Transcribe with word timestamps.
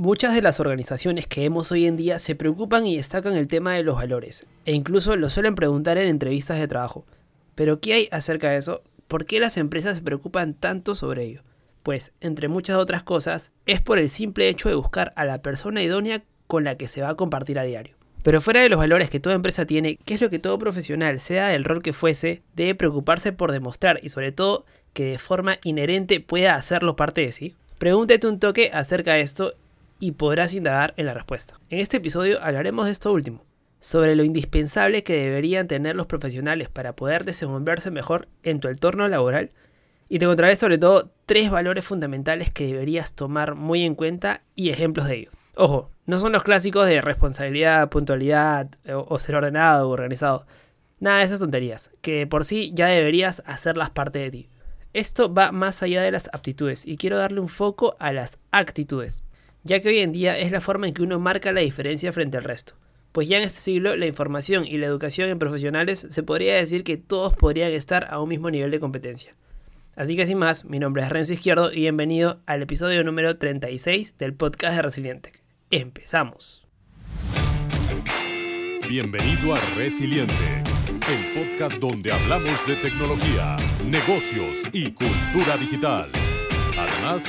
Muchas 0.00 0.32
de 0.32 0.42
las 0.42 0.60
organizaciones 0.60 1.26
que 1.26 1.40
vemos 1.40 1.72
hoy 1.72 1.88
en 1.88 1.96
día 1.96 2.20
se 2.20 2.36
preocupan 2.36 2.86
y 2.86 2.96
destacan 2.96 3.34
el 3.34 3.48
tema 3.48 3.74
de 3.74 3.82
los 3.82 3.96
valores, 3.96 4.46
e 4.64 4.72
incluso 4.72 5.16
lo 5.16 5.28
suelen 5.28 5.56
preguntar 5.56 5.98
en 5.98 6.06
entrevistas 6.06 6.60
de 6.60 6.68
trabajo. 6.68 7.04
Pero 7.56 7.80
¿qué 7.80 7.94
hay 7.94 8.08
acerca 8.12 8.48
de 8.48 8.58
eso? 8.58 8.84
¿Por 9.08 9.24
qué 9.24 9.40
las 9.40 9.56
empresas 9.56 9.96
se 9.96 10.02
preocupan 10.02 10.54
tanto 10.54 10.94
sobre 10.94 11.24
ello? 11.24 11.42
Pues, 11.82 12.12
entre 12.20 12.46
muchas 12.46 12.76
otras 12.76 13.02
cosas, 13.02 13.50
es 13.66 13.80
por 13.80 13.98
el 13.98 14.08
simple 14.08 14.48
hecho 14.48 14.68
de 14.68 14.76
buscar 14.76 15.12
a 15.16 15.24
la 15.24 15.42
persona 15.42 15.82
idónea 15.82 16.22
con 16.46 16.62
la 16.62 16.76
que 16.76 16.86
se 16.86 17.02
va 17.02 17.08
a 17.08 17.16
compartir 17.16 17.58
a 17.58 17.64
diario. 17.64 17.96
Pero 18.22 18.40
fuera 18.40 18.60
de 18.60 18.68
los 18.68 18.78
valores 18.78 19.10
que 19.10 19.18
toda 19.18 19.34
empresa 19.34 19.66
tiene, 19.66 19.98
¿qué 20.04 20.14
es 20.14 20.20
lo 20.20 20.30
que 20.30 20.38
todo 20.38 20.60
profesional, 20.60 21.18
sea 21.18 21.48
del 21.48 21.64
rol 21.64 21.82
que 21.82 21.92
fuese, 21.92 22.42
debe 22.54 22.76
preocuparse 22.76 23.32
por 23.32 23.50
demostrar 23.50 23.98
y 24.00 24.10
sobre 24.10 24.30
todo 24.30 24.64
que 24.92 25.06
de 25.06 25.18
forma 25.18 25.58
inherente 25.64 26.20
pueda 26.20 26.54
hacerlo 26.54 26.94
parte 26.94 27.22
de 27.22 27.32
sí? 27.32 27.56
Pregúntate 27.78 28.28
un 28.28 28.38
toque 28.38 28.70
acerca 28.72 29.14
de 29.14 29.22
esto 29.22 29.54
y 29.98 30.12
podrás 30.12 30.54
indagar 30.54 30.94
en 30.96 31.06
la 31.06 31.14
respuesta. 31.14 31.58
En 31.70 31.80
este 31.80 31.98
episodio 31.98 32.42
hablaremos 32.42 32.86
de 32.86 32.92
esto 32.92 33.12
último, 33.12 33.44
sobre 33.80 34.16
lo 34.16 34.24
indispensable 34.24 35.04
que 35.04 35.14
deberían 35.14 35.68
tener 35.68 35.96
los 35.96 36.06
profesionales 36.06 36.68
para 36.68 36.94
poder 36.94 37.24
desenvolverse 37.24 37.90
mejor 37.90 38.28
en 38.42 38.60
tu 38.60 38.68
entorno 38.68 39.08
laboral 39.08 39.50
y 40.08 40.18
te 40.18 40.24
encontraré 40.24 40.56
sobre 40.56 40.78
todo 40.78 41.10
tres 41.26 41.50
valores 41.50 41.84
fundamentales 41.84 42.50
que 42.50 42.66
deberías 42.66 43.14
tomar 43.14 43.54
muy 43.54 43.84
en 43.84 43.94
cuenta 43.94 44.42
y 44.54 44.70
ejemplos 44.70 45.08
de 45.08 45.16
ello. 45.16 45.30
Ojo, 45.54 45.90
no 46.06 46.18
son 46.18 46.32
los 46.32 46.44
clásicos 46.44 46.86
de 46.86 47.00
responsabilidad, 47.00 47.90
puntualidad 47.90 48.70
o 48.86 49.18
ser 49.18 49.34
ordenado 49.34 49.88
o 49.88 49.92
organizado. 49.92 50.46
Nada 51.00 51.18
de 51.18 51.24
esas 51.24 51.40
tonterías, 51.40 51.90
que 52.00 52.26
por 52.26 52.44
sí 52.44 52.72
ya 52.74 52.86
deberías 52.86 53.42
hacerlas 53.46 53.90
parte 53.90 54.18
de 54.18 54.30
ti. 54.30 54.48
Esto 54.94 55.32
va 55.32 55.52
más 55.52 55.82
allá 55.82 56.02
de 56.02 56.10
las 56.10 56.30
aptitudes 56.32 56.86
y 56.86 56.96
quiero 56.96 57.18
darle 57.18 57.40
un 57.40 57.48
foco 57.48 57.96
a 57.98 58.12
las 58.12 58.38
actitudes 58.50 59.22
ya 59.64 59.80
que 59.80 59.88
hoy 59.88 59.98
en 59.98 60.12
día 60.12 60.38
es 60.38 60.52
la 60.52 60.60
forma 60.60 60.88
en 60.88 60.94
que 60.94 61.02
uno 61.02 61.18
marca 61.18 61.52
la 61.52 61.60
diferencia 61.60 62.12
frente 62.12 62.36
al 62.36 62.44
resto. 62.44 62.74
Pues 63.12 63.28
ya 63.28 63.38
en 63.38 63.44
este 63.44 63.60
siglo 63.60 63.96
la 63.96 64.06
información 64.06 64.64
y 64.66 64.78
la 64.78 64.86
educación 64.86 65.28
en 65.30 65.38
profesionales 65.38 66.06
se 66.10 66.22
podría 66.22 66.56
decir 66.56 66.84
que 66.84 66.96
todos 66.96 67.34
podrían 67.34 67.72
estar 67.72 68.06
a 68.10 68.20
un 68.20 68.28
mismo 68.28 68.50
nivel 68.50 68.70
de 68.70 68.80
competencia. 68.80 69.34
Así 69.96 70.14
que 70.14 70.26
sin 70.26 70.38
más, 70.38 70.64
mi 70.64 70.78
nombre 70.78 71.02
es 71.02 71.08
Renzo 71.08 71.32
Izquierdo 71.32 71.72
y 71.72 71.80
bienvenido 71.80 72.40
al 72.46 72.62
episodio 72.62 73.02
número 73.02 73.36
36 73.36 74.16
del 74.18 74.34
podcast 74.34 74.76
de 74.76 74.82
Resiliente. 74.82 75.32
Empezamos. 75.70 76.64
Bienvenido 78.88 79.54
a 79.54 79.58
Resiliente, 79.76 80.62
el 81.10 81.44
podcast 81.44 81.78
donde 81.78 82.12
hablamos 82.12 82.64
de 82.66 82.76
tecnología, 82.76 83.56
negocios 83.84 84.58
y 84.72 84.92
cultura 84.92 85.56
digital. 85.58 86.08
Además, 86.78 87.28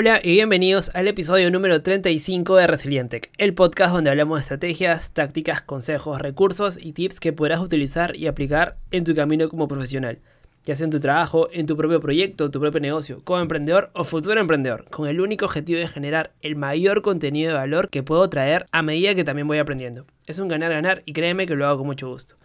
Hola 0.00 0.20
y 0.22 0.30
bienvenidos 0.30 0.92
al 0.94 1.08
episodio 1.08 1.50
número 1.50 1.82
35 1.82 2.54
de 2.54 2.68
Resilientec, 2.68 3.32
el 3.36 3.52
podcast 3.52 3.92
donde 3.92 4.10
hablamos 4.10 4.38
de 4.38 4.42
estrategias, 4.42 5.12
tácticas, 5.12 5.60
consejos, 5.60 6.20
recursos 6.20 6.78
y 6.80 6.92
tips 6.92 7.18
que 7.18 7.32
podrás 7.32 7.58
utilizar 7.58 8.14
y 8.14 8.28
aplicar 8.28 8.76
en 8.92 9.02
tu 9.02 9.12
camino 9.16 9.48
como 9.48 9.66
profesional, 9.66 10.20
ya 10.62 10.76
sea 10.76 10.84
en 10.84 10.92
tu 10.92 11.00
trabajo, 11.00 11.48
en 11.50 11.66
tu 11.66 11.76
propio 11.76 11.98
proyecto, 11.98 12.48
tu 12.48 12.60
propio 12.60 12.80
negocio, 12.80 13.22
como 13.24 13.40
emprendedor 13.40 13.90
o 13.92 14.04
futuro 14.04 14.40
emprendedor, 14.40 14.84
con 14.88 15.08
el 15.08 15.20
único 15.20 15.46
objetivo 15.46 15.80
de 15.80 15.88
generar 15.88 16.30
el 16.42 16.54
mayor 16.54 17.02
contenido 17.02 17.50
de 17.50 17.58
valor 17.58 17.90
que 17.90 18.04
puedo 18.04 18.30
traer 18.30 18.66
a 18.70 18.82
medida 18.82 19.16
que 19.16 19.24
también 19.24 19.48
voy 19.48 19.58
aprendiendo. 19.58 20.06
Es 20.28 20.38
un 20.38 20.46
ganar-ganar 20.46 21.02
y 21.06 21.12
créeme 21.12 21.48
que 21.48 21.56
lo 21.56 21.66
hago 21.66 21.78
con 21.78 21.88
mucho 21.88 22.08
gusto. 22.08 22.36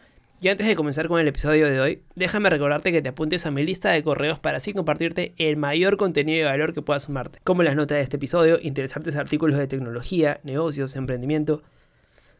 Y 0.44 0.50
antes 0.50 0.68
de 0.68 0.76
comenzar 0.76 1.08
con 1.08 1.22
el 1.22 1.28
episodio 1.30 1.70
de 1.70 1.80
hoy, 1.80 2.04
déjame 2.16 2.50
recordarte 2.50 2.92
que 2.92 3.02
te 3.02 3.08
apuntes 3.08 3.46
a 3.46 3.52
mi 3.52 3.64
lista 3.64 3.92
de 3.92 4.04
correos 4.04 4.40
para 4.40 4.58
así 4.58 4.74
compartirte 4.74 5.34
el 5.38 5.56
mayor 5.56 5.96
contenido 5.96 6.40
de 6.40 6.52
valor 6.52 6.74
que 6.74 6.82
pueda 6.82 7.00
sumarte, 7.00 7.40
como 7.46 7.64
las 7.64 7.78
notas 7.78 7.96
de 7.96 8.02
este 8.02 8.18
episodio, 8.18 8.60
interesantes 8.62 9.16
artículos 9.16 9.58
de 9.58 9.68
tecnología, 9.68 10.42
negocios, 10.44 10.98
emprendimiento, 10.98 11.64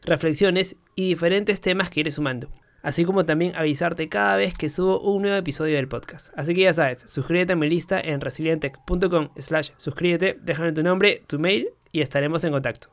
reflexiones 0.02 0.76
y 0.94 1.08
diferentes 1.08 1.62
temas 1.62 1.88
que 1.88 2.00
iré 2.00 2.10
sumando. 2.10 2.50
Así 2.82 3.06
como 3.06 3.24
también 3.24 3.56
avisarte 3.56 4.10
cada 4.10 4.36
vez 4.36 4.52
que 4.52 4.68
subo 4.68 5.00
un 5.00 5.22
nuevo 5.22 5.38
episodio 5.38 5.76
del 5.76 5.88
podcast. 5.88 6.28
Así 6.36 6.52
que 6.52 6.60
ya 6.60 6.74
sabes, 6.74 7.06
suscríbete 7.06 7.54
a 7.54 7.56
mi 7.56 7.70
lista 7.70 7.98
en 7.98 8.20
resilientech.com 8.20 9.30
slash 9.38 9.70
suscríbete, 9.78 10.38
déjame 10.42 10.72
tu 10.72 10.82
nombre, 10.82 11.22
tu 11.26 11.38
mail 11.38 11.70
y 11.90 12.02
estaremos 12.02 12.44
en 12.44 12.52
contacto. 12.52 12.90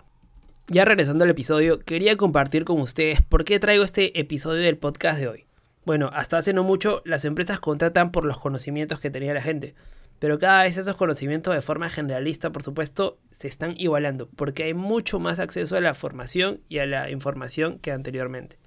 Ya 0.74 0.86
regresando 0.86 1.26
al 1.26 1.30
episodio, 1.30 1.82
quería 1.82 2.16
compartir 2.16 2.64
con 2.64 2.80
ustedes 2.80 3.22
por 3.22 3.44
qué 3.44 3.60
traigo 3.60 3.84
este 3.84 4.18
episodio 4.18 4.62
del 4.62 4.78
podcast 4.78 5.20
de 5.20 5.28
hoy. 5.28 5.46
Bueno, 5.84 6.10
hasta 6.14 6.38
hace 6.38 6.54
no 6.54 6.64
mucho 6.64 7.02
las 7.04 7.26
empresas 7.26 7.60
contratan 7.60 8.14
por 8.14 8.26
los 8.26 8.40
conocimientos 8.40 9.02
que 9.02 9.10
tenía 9.10 9.34
la 9.34 9.42
gente, 9.42 9.76
pero 10.18 10.40
cada 10.40 10.64
vez 10.64 10.78
esos 10.78 10.96
conocimientos 10.96 11.54
de 11.54 11.62
forma 11.62 11.90
generalista, 11.90 12.54
por 12.54 12.64
supuesto, 12.64 13.20
se 13.32 13.50
están 13.50 13.74
igualando, 13.76 14.30
porque 14.38 14.64
hay 14.64 14.74
mucho 14.74 15.20
más 15.20 15.40
acceso 15.40 15.76
a 15.76 15.82
la 15.82 15.94
formación 15.94 16.62
y 16.70 16.78
a 16.78 16.86
la 16.86 17.12
información 17.12 17.78
que 17.80 17.92
anteriormente. 17.92 18.58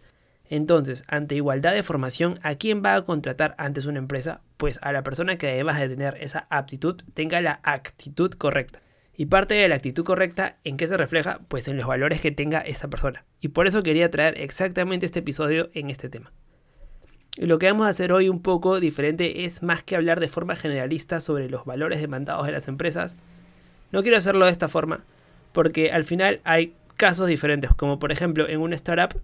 Entonces, 0.50 1.04
ante 1.08 1.36
igualdad 1.36 1.72
de 1.72 1.82
formación, 1.82 2.38
¿a 2.42 2.56
quién 2.56 2.82
va 2.84 2.96
a 2.96 3.02
contratar 3.06 3.54
antes 3.56 3.86
una 3.86 3.98
empresa? 3.98 4.42
Pues 4.58 4.78
a 4.82 4.92
la 4.92 5.02
persona 5.04 5.38
que 5.38 5.48
además 5.48 5.80
de 5.80 5.88
tener 5.88 6.18
esa 6.20 6.46
aptitud, 6.50 7.00
tenga 7.14 7.40
la 7.40 7.60
actitud 7.62 8.30
correcta. 8.32 8.83
Y 9.16 9.26
parte 9.26 9.54
de 9.54 9.68
la 9.68 9.76
actitud 9.76 10.04
correcta, 10.04 10.58
¿en 10.64 10.76
qué 10.76 10.88
se 10.88 10.96
refleja? 10.96 11.40
Pues 11.48 11.68
en 11.68 11.76
los 11.76 11.86
valores 11.86 12.20
que 12.20 12.32
tenga 12.32 12.60
esa 12.60 12.88
persona. 12.88 13.24
Y 13.40 13.48
por 13.48 13.66
eso 13.66 13.82
quería 13.82 14.10
traer 14.10 14.40
exactamente 14.40 15.06
este 15.06 15.20
episodio 15.20 15.70
en 15.74 15.90
este 15.90 16.08
tema. 16.08 16.32
Y 17.36 17.46
lo 17.46 17.58
que 17.58 17.66
vamos 17.66 17.86
a 17.86 17.90
hacer 17.90 18.12
hoy 18.12 18.28
un 18.28 18.42
poco 18.42 18.80
diferente 18.80 19.44
es 19.44 19.62
más 19.62 19.82
que 19.82 19.96
hablar 19.96 20.20
de 20.20 20.28
forma 20.28 20.56
generalista 20.56 21.20
sobre 21.20 21.48
los 21.48 21.64
valores 21.64 22.00
demandados 22.00 22.46
de 22.46 22.52
las 22.52 22.68
empresas. 22.68 23.16
No 23.92 24.02
quiero 24.02 24.16
hacerlo 24.16 24.46
de 24.46 24.52
esta 24.52 24.68
forma, 24.68 25.04
porque 25.52 25.92
al 25.92 26.04
final 26.04 26.40
hay 26.44 26.74
casos 26.96 27.28
diferentes, 27.28 27.72
como 27.74 27.98
por 27.98 28.12
ejemplo 28.12 28.48
en 28.48 28.60
una 28.60 28.76
startup 28.76 29.20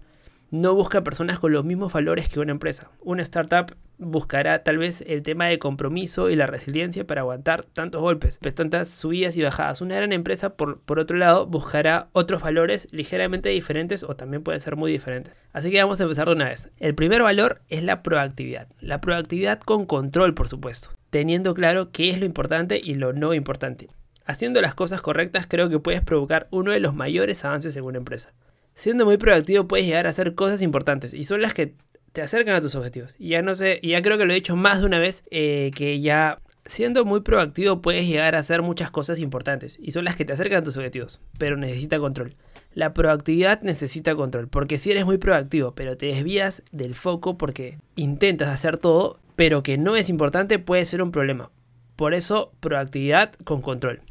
no 0.51 0.75
busca 0.75 1.01
personas 1.01 1.39
con 1.39 1.53
los 1.53 1.63
mismos 1.63 1.93
valores 1.93 2.27
que 2.27 2.41
una 2.41 2.51
empresa. 2.51 2.91
Una 2.99 3.23
startup 3.23 3.73
buscará 3.97 4.63
tal 4.63 4.77
vez 4.77 5.01
el 5.07 5.23
tema 5.23 5.45
de 5.45 5.59
compromiso 5.59 6.29
y 6.29 6.35
la 6.35 6.45
resiliencia 6.45 7.07
para 7.07 7.21
aguantar 7.21 7.63
tantos 7.63 8.01
golpes, 8.01 8.37
pues 8.41 8.53
tantas 8.53 8.89
subidas 8.89 9.37
y 9.37 9.43
bajadas. 9.43 9.79
Una 9.79 9.95
gran 9.95 10.11
empresa, 10.11 10.57
por, 10.57 10.81
por 10.81 10.99
otro 10.99 11.15
lado, 11.15 11.47
buscará 11.47 12.09
otros 12.11 12.41
valores 12.41 12.89
ligeramente 12.91 13.47
diferentes 13.47 14.03
o 14.03 14.17
también 14.17 14.43
pueden 14.43 14.59
ser 14.59 14.75
muy 14.75 14.91
diferentes. 14.91 15.33
Así 15.53 15.71
que 15.71 15.81
vamos 15.81 16.01
a 16.01 16.03
empezar 16.03 16.27
de 16.27 16.33
una 16.33 16.49
vez. 16.49 16.69
El 16.79 16.95
primer 16.95 17.21
valor 17.21 17.61
es 17.69 17.81
la 17.83 18.03
proactividad. 18.03 18.67
La 18.81 18.99
proactividad 18.99 19.61
con 19.61 19.85
control, 19.85 20.33
por 20.33 20.49
supuesto, 20.49 20.89
teniendo 21.11 21.53
claro 21.53 21.91
qué 21.93 22.09
es 22.09 22.19
lo 22.19 22.25
importante 22.25 22.81
y 22.83 22.95
lo 22.95 23.13
no 23.13 23.33
importante. 23.33 23.87
Haciendo 24.25 24.61
las 24.61 24.75
cosas 24.75 25.01
correctas 25.01 25.47
creo 25.47 25.69
que 25.69 25.79
puedes 25.79 26.01
provocar 26.01 26.49
uno 26.51 26.71
de 26.71 26.81
los 26.81 26.93
mayores 26.93 27.45
avances 27.45 27.77
en 27.77 27.85
una 27.85 27.99
empresa 27.99 28.33
siendo 28.81 29.05
muy 29.05 29.17
proactivo 29.17 29.67
puedes 29.67 29.85
llegar 29.85 30.07
a 30.07 30.09
hacer 30.09 30.33
cosas 30.33 30.63
importantes 30.63 31.13
y 31.13 31.23
son 31.25 31.39
las 31.39 31.53
que 31.53 31.75
te 32.13 32.23
acercan 32.23 32.55
a 32.55 32.61
tus 32.61 32.73
objetivos. 32.73 33.15
Y 33.19 33.29
ya 33.29 33.43
no 33.43 33.53
sé, 33.53 33.79
ya 33.83 34.01
creo 34.01 34.17
que 34.17 34.25
lo 34.25 34.31
he 34.31 34.35
dicho 34.35 34.55
más 34.55 34.79
de 34.79 34.87
una 34.87 34.97
vez, 34.97 35.23
eh, 35.29 35.69
que 35.75 35.99
ya 35.99 36.41
siendo 36.65 37.05
muy 37.05 37.19
proactivo 37.19 37.79
puedes 37.83 38.07
llegar 38.07 38.35
a 38.35 38.39
hacer 38.39 38.63
muchas 38.63 38.89
cosas 38.89 39.19
importantes 39.19 39.77
y 39.79 39.91
son 39.91 40.03
las 40.03 40.15
que 40.15 40.25
te 40.25 40.33
acercan 40.33 40.57
a 40.57 40.63
tus 40.63 40.77
objetivos, 40.77 41.21
pero 41.37 41.57
necesita 41.57 41.99
control. 41.99 42.35
La 42.73 42.95
proactividad 42.95 43.61
necesita 43.61 44.15
control, 44.15 44.47
porque 44.47 44.79
si 44.79 44.89
eres 44.89 45.05
muy 45.05 45.19
proactivo, 45.19 45.75
pero 45.75 45.95
te 45.95 46.07
desvías 46.07 46.63
del 46.71 46.95
foco 46.95 47.37
porque 47.37 47.77
intentas 47.95 48.47
hacer 48.47 48.79
todo, 48.79 49.19
pero 49.35 49.61
que 49.61 49.77
no 49.77 49.95
es 49.95 50.09
importante, 50.09 50.57
puede 50.57 50.85
ser 50.85 51.03
un 51.03 51.11
problema. 51.11 51.51
Por 51.95 52.15
eso, 52.15 52.51
proactividad 52.59 53.33
con 53.43 53.61
control. 53.61 54.01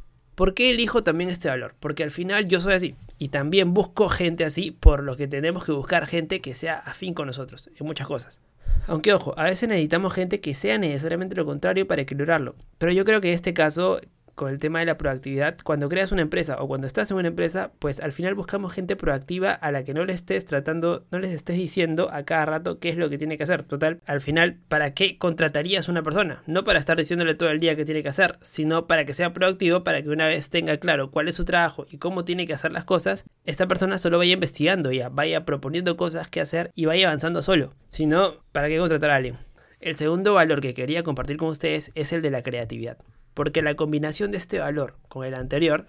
¿Por 0.41 0.55
qué 0.55 0.71
elijo 0.71 1.05
también 1.05 1.29
este 1.29 1.51
valor? 1.51 1.75
Porque 1.81 2.03
al 2.03 2.11
final 2.11 2.49
yo 2.49 2.61
soy 2.61 2.73
así. 2.73 2.95
Y 3.19 3.29
también 3.29 3.75
busco 3.75 4.09
gente 4.09 4.47
así, 4.47 4.71
por 4.71 5.03
lo 5.03 5.15
que 5.15 5.29
tenemos 5.29 5.67
que 5.67 5.73
buscar 5.73 6.07
gente 6.07 6.41
que 6.41 6.55
sea 6.55 6.77
afín 6.77 7.13
con 7.13 7.27
nosotros, 7.27 7.69
en 7.79 7.87
muchas 7.87 8.07
cosas. 8.07 8.39
Aunque 8.87 9.13
ojo, 9.13 9.35
a 9.39 9.45
veces 9.45 9.69
necesitamos 9.69 10.15
gente 10.15 10.41
que 10.41 10.55
sea 10.55 10.79
necesariamente 10.79 11.37
lo 11.37 11.45
contrario 11.45 11.87
para 11.87 12.01
equilibrarlo. 12.01 12.55
Pero 12.79 12.91
yo 12.91 13.05
creo 13.05 13.21
que 13.21 13.29
en 13.29 13.35
este 13.35 13.53
caso, 13.53 14.01
con 14.41 14.51
el 14.51 14.59
tema 14.59 14.79
de 14.79 14.87
la 14.87 14.97
proactividad, 14.97 15.59
cuando 15.63 15.91
creas 15.91 16.13
una 16.13 16.23
empresa 16.23 16.57
o 16.63 16.67
cuando 16.67 16.87
estás 16.87 17.11
en 17.11 17.19
una 17.19 17.29
empresa, 17.29 17.73
pues 17.79 18.01
al 18.01 18.11
final 18.11 18.35
buscamos 18.35 18.73
gente 18.73 18.97
proactiva 18.97 19.53
a 19.53 19.71
la 19.71 19.85
que 19.85 19.93
no 19.93 20.07
le 20.07 20.15
estés 20.15 20.47
tratando, 20.47 21.05
no 21.11 21.19
les 21.19 21.33
estés 21.33 21.57
diciendo 21.57 22.09
a 22.11 22.23
cada 22.23 22.47
rato 22.47 22.79
qué 22.79 22.89
es 22.89 22.97
lo 22.97 23.11
que 23.11 23.19
tiene 23.19 23.37
que 23.37 23.43
hacer. 23.43 23.65
Total, 23.65 24.01
al 24.07 24.23
final, 24.23 24.57
¿para 24.69 24.95
qué 24.95 25.19
contratarías 25.19 25.91
una 25.91 26.03
persona? 26.03 26.43
No 26.47 26.65
para 26.65 26.79
estar 26.79 26.97
diciéndole 26.97 27.35
todo 27.35 27.51
el 27.51 27.61
día 27.61 27.77
qué 27.77 27.85
tiene 27.85 28.03
que 28.03 28.09
hacer, 28.09 28.39
sino 28.41 28.87
para 28.87 29.05
que 29.05 29.13
sea 29.13 29.35
proactivo, 29.35 29.85
para 29.85 30.03
que 30.03 30.09
una 30.09 30.27
vez 30.27 30.49
tenga 30.49 30.79
claro 30.79 31.11
cuál 31.11 31.29
es 31.29 31.35
su 31.35 31.45
trabajo 31.45 31.85
y 31.91 31.99
cómo 31.99 32.25
tiene 32.25 32.47
que 32.47 32.55
hacer 32.55 32.73
las 32.73 32.85
cosas, 32.85 33.27
esta 33.45 33.69
persona 33.69 33.99
solo 33.99 34.17
vaya 34.17 34.33
investigando 34.33 34.91
ya, 34.91 35.11
vaya 35.11 35.45
proponiendo 35.45 35.99
cosas 35.99 36.31
que 36.31 36.41
hacer 36.41 36.71
y 36.75 36.87
vaya 36.87 37.09
avanzando 37.09 37.43
solo. 37.43 37.75
Si 37.91 38.07
no, 38.07 38.37
¿para 38.53 38.69
qué 38.69 38.79
contratar 38.79 39.11
a 39.11 39.17
alguien? 39.17 39.37
El 39.81 39.97
segundo 39.97 40.33
valor 40.33 40.63
que 40.63 40.73
quería 40.73 41.03
compartir 41.03 41.37
con 41.37 41.49
ustedes 41.49 41.91
es 41.95 42.15
el 42.15 42.23
de 42.23 42.31
la 42.31 42.43
creatividad, 42.43 42.97
porque 43.41 43.63
la 43.63 43.75
combinación 43.75 44.33
de 44.33 44.37
este 44.37 44.59
valor 44.59 44.99
con 45.09 45.25
el 45.25 45.33
anterior, 45.33 45.87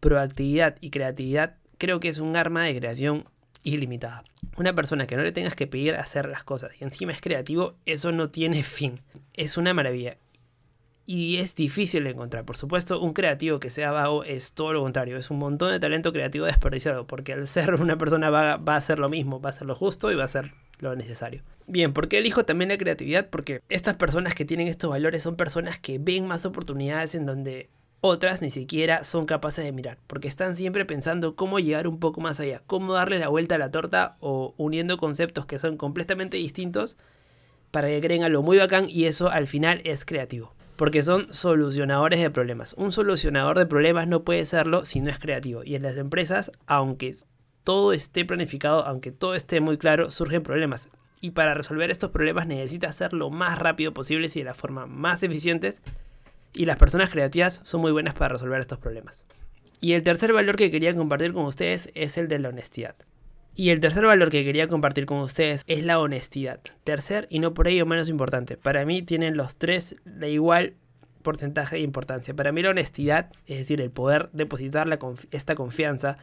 proactividad 0.00 0.76
y 0.80 0.88
creatividad, 0.88 1.56
creo 1.76 2.00
que 2.00 2.08
es 2.08 2.20
un 2.20 2.38
arma 2.38 2.64
de 2.64 2.74
creación 2.74 3.26
ilimitada. 3.64 4.24
Una 4.56 4.74
persona 4.74 5.06
que 5.06 5.14
no 5.14 5.22
le 5.22 5.30
tengas 5.30 5.54
que 5.54 5.66
pedir 5.66 5.94
hacer 5.96 6.26
las 6.26 6.42
cosas 6.42 6.72
y 6.80 6.84
encima 6.84 7.12
es 7.12 7.20
creativo, 7.20 7.76
eso 7.84 8.12
no 8.12 8.30
tiene 8.30 8.62
fin. 8.62 9.02
Es 9.34 9.58
una 9.58 9.74
maravilla. 9.74 10.16
Y 11.08 11.36
es 11.36 11.54
difícil 11.54 12.02
de 12.02 12.10
encontrar. 12.10 12.44
Por 12.44 12.56
supuesto, 12.56 13.00
un 13.00 13.12
creativo 13.12 13.60
que 13.60 13.70
sea 13.70 13.92
vago 13.92 14.24
es 14.24 14.54
todo 14.54 14.72
lo 14.72 14.82
contrario. 14.82 15.16
Es 15.16 15.30
un 15.30 15.38
montón 15.38 15.70
de 15.70 15.78
talento 15.78 16.12
creativo 16.12 16.46
desperdiciado. 16.46 17.06
Porque 17.06 17.32
al 17.32 17.46
ser 17.46 17.74
una 17.80 17.96
persona 17.96 18.28
vaga 18.28 18.56
va 18.56 18.74
a 18.74 18.78
hacer 18.78 18.98
lo 18.98 19.08
mismo. 19.08 19.40
Va 19.40 19.50
a 19.50 19.52
hacer 19.52 19.68
lo 19.68 19.76
justo 19.76 20.10
y 20.10 20.16
va 20.16 20.22
a 20.22 20.24
hacer 20.24 20.52
lo 20.80 20.96
necesario. 20.96 21.42
Bien, 21.68 21.92
¿por 21.92 22.08
qué 22.08 22.18
elijo 22.18 22.44
también 22.44 22.70
la 22.70 22.78
creatividad? 22.78 23.28
Porque 23.30 23.62
estas 23.68 23.94
personas 23.94 24.34
que 24.34 24.44
tienen 24.44 24.66
estos 24.66 24.90
valores 24.90 25.22
son 25.22 25.36
personas 25.36 25.78
que 25.78 25.98
ven 25.98 26.26
más 26.26 26.44
oportunidades 26.44 27.14
en 27.14 27.24
donde 27.24 27.70
otras 28.00 28.42
ni 28.42 28.50
siquiera 28.50 29.04
son 29.04 29.26
capaces 29.26 29.64
de 29.64 29.72
mirar, 29.72 29.98
porque 30.06 30.28
están 30.28 30.54
siempre 30.54 30.84
pensando 30.84 31.34
cómo 31.34 31.58
llegar 31.58 31.88
un 31.88 31.98
poco 31.98 32.20
más 32.20 32.38
allá, 32.40 32.62
cómo 32.66 32.92
darle 32.92 33.18
la 33.18 33.28
vuelta 33.28 33.56
a 33.56 33.58
la 33.58 33.70
torta 33.70 34.16
o 34.20 34.54
uniendo 34.58 34.96
conceptos 34.96 35.46
que 35.46 35.58
son 35.58 35.76
completamente 35.76 36.36
distintos 36.36 36.98
para 37.70 37.88
que 37.88 38.00
creen 38.00 38.22
algo 38.22 38.42
muy 38.42 38.58
bacán 38.58 38.88
y 38.88 39.04
eso 39.04 39.30
al 39.30 39.46
final 39.46 39.80
es 39.84 40.04
creativo. 40.04 40.54
Porque 40.76 41.02
son 41.02 41.32
solucionadores 41.32 42.20
de 42.20 42.30
problemas. 42.30 42.74
Un 42.74 42.92
solucionador 42.92 43.58
de 43.58 43.66
problemas 43.66 44.08
no 44.08 44.24
puede 44.24 44.44
serlo 44.44 44.84
si 44.84 45.00
no 45.00 45.10
es 45.10 45.18
creativo. 45.18 45.64
Y 45.64 45.74
en 45.74 45.82
las 45.82 45.96
empresas, 45.96 46.52
aunque 46.66 47.14
todo 47.64 47.92
esté 47.92 48.24
planificado, 48.24 48.84
aunque 48.86 49.10
todo 49.10 49.34
esté 49.34 49.60
muy 49.60 49.78
claro, 49.78 50.10
surgen 50.10 50.42
problemas. 50.42 50.90
Y 51.20 51.30
para 51.30 51.54
resolver 51.54 51.90
estos 51.90 52.10
problemas 52.10 52.46
necesita 52.46 52.88
hacerlo 52.88 53.18
lo 53.18 53.30
más 53.30 53.58
rápido 53.58 53.94
posible 53.94 54.28
y 54.32 54.38
de 54.38 54.44
la 54.44 54.54
forma 54.54 54.86
más 54.86 55.22
eficientes 55.22 55.80
y 56.56 56.64
las 56.64 56.76
personas 56.76 57.10
creativas 57.10 57.60
son 57.64 57.80
muy 57.80 57.92
buenas 57.92 58.14
para 58.14 58.32
resolver 58.32 58.60
estos 58.60 58.78
problemas. 58.78 59.24
Y 59.80 59.92
el 59.92 60.02
tercer 60.02 60.32
valor 60.32 60.56
que 60.56 60.70
quería 60.70 60.94
compartir 60.94 61.32
con 61.32 61.44
ustedes 61.44 61.90
es 61.94 62.16
el 62.16 62.28
de 62.28 62.38
la 62.38 62.48
honestidad. 62.48 62.96
Y 63.58 63.70
el 63.70 63.80
tercer 63.80 64.04
valor 64.04 64.28
que 64.28 64.44
quería 64.44 64.68
compartir 64.68 65.06
con 65.06 65.16
ustedes 65.18 65.62
es 65.66 65.82
la 65.82 65.98
honestidad. 65.98 66.60
Tercer 66.84 67.26
y 67.30 67.38
no 67.38 67.54
por 67.54 67.68
ello 67.68 67.86
menos 67.86 68.10
importante. 68.10 68.58
Para 68.58 68.84
mí 68.84 69.00
tienen 69.00 69.38
los 69.38 69.56
tres 69.56 69.96
de 70.04 70.30
igual 70.30 70.74
porcentaje 71.22 71.76
de 71.76 71.82
importancia. 71.82 72.34
Para 72.34 72.52
mí 72.52 72.60
la 72.60 72.68
honestidad, 72.68 73.32
es 73.46 73.56
decir, 73.56 73.80
el 73.80 73.90
poder 73.90 74.28
depositar 74.34 74.86
esta 75.30 75.54
confianza, 75.54 76.18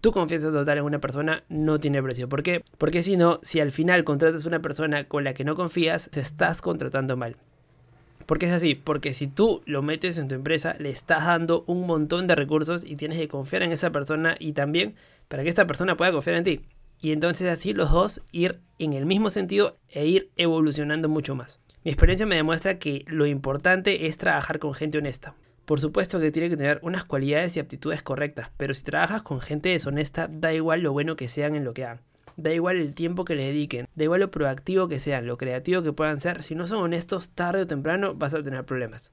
tu 0.00 0.10
confianza 0.10 0.50
total 0.50 0.78
en 0.78 0.84
una 0.84 1.00
persona 1.00 1.44
no 1.50 1.78
tiene 1.78 2.02
precio. 2.02 2.30
¿Por 2.30 2.42
qué? 2.42 2.62
Porque 2.78 3.02
si 3.02 3.18
no, 3.18 3.40
si 3.42 3.60
al 3.60 3.72
final 3.72 4.02
contratas 4.02 4.46
una 4.46 4.62
persona 4.62 5.04
con 5.04 5.22
la 5.22 5.34
que 5.34 5.44
no 5.44 5.56
confías, 5.56 6.08
te 6.10 6.20
estás 6.20 6.62
contratando 6.62 7.14
mal. 7.14 7.36
¿Por 8.30 8.38
qué 8.38 8.46
es 8.46 8.52
así? 8.52 8.76
Porque 8.76 9.12
si 9.12 9.26
tú 9.26 9.60
lo 9.66 9.82
metes 9.82 10.16
en 10.16 10.28
tu 10.28 10.36
empresa, 10.36 10.76
le 10.78 10.90
estás 10.90 11.24
dando 11.24 11.64
un 11.66 11.84
montón 11.84 12.28
de 12.28 12.36
recursos 12.36 12.84
y 12.84 12.94
tienes 12.94 13.18
que 13.18 13.26
confiar 13.26 13.64
en 13.64 13.72
esa 13.72 13.90
persona 13.90 14.36
y 14.38 14.52
también 14.52 14.94
para 15.26 15.42
que 15.42 15.48
esta 15.48 15.66
persona 15.66 15.96
pueda 15.96 16.12
confiar 16.12 16.36
en 16.36 16.44
ti. 16.44 16.60
Y 17.00 17.10
entonces 17.10 17.48
así 17.48 17.72
los 17.72 17.90
dos 17.90 18.22
ir 18.30 18.60
en 18.78 18.92
el 18.92 19.04
mismo 19.04 19.30
sentido 19.30 19.78
e 19.88 20.06
ir 20.06 20.30
evolucionando 20.36 21.08
mucho 21.08 21.34
más. 21.34 21.58
Mi 21.82 21.90
experiencia 21.90 22.24
me 22.24 22.36
demuestra 22.36 22.78
que 22.78 23.04
lo 23.08 23.26
importante 23.26 24.06
es 24.06 24.16
trabajar 24.16 24.60
con 24.60 24.74
gente 24.74 24.98
honesta. 24.98 25.34
Por 25.64 25.80
supuesto 25.80 26.20
que 26.20 26.30
tiene 26.30 26.50
que 26.50 26.56
tener 26.56 26.78
unas 26.84 27.02
cualidades 27.02 27.56
y 27.56 27.58
aptitudes 27.58 28.00
correctas, 28.00 28.52
pero 28.56 28.74
si 28.74 28.84
trabajas 28.84 29.22
con 29.22 29.40
gente 29.40 29.70
deshonesta, 29.70 30.28
da 30.30 30.54
igual 30.54 30.82
lo 30.82 30.92
bueno 30.92 31.16
que 31.16 31.26
sean 31.26 31.56
en 31.56 31.64
lo 31.64 31.74
que 31.74 31.84
hagan. 31.84 32.00
Da 32.36 32.52
igual 32.52 32.76
el 32.76 32.94
tiempo 32.94 33.24
que 33.24 33.34
le 33.34 33.44
dediquen, 33.44 33.86
da 33.94 34.04
igual 34.04 34.20
lo 34.20 34.30
proactivo 34.30 34.88
que 34.88 35.00
sean, 35.00 35.26
lo 35.26 35.36
creativo 35.36 35.82
que 35.82 35.92
puedan 35.92 36.20
ser, 36.20 36.42
si 36.42 36.54
no 36.54 36.66
son 36.66 36.78
honestos, 36.78 37.30
tarde 37.30 37.62
o 37.62 37.66
temprano 37.66 38.14
vas 38.14 38.34
a 38.34 38.42
tener 38.42 38.64
problemas. 38.64 39.12